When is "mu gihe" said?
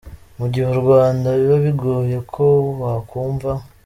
0.39-0.65